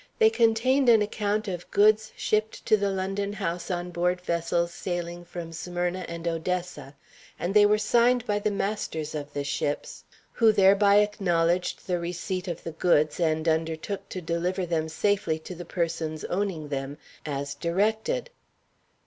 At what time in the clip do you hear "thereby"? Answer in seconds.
10.51-10.95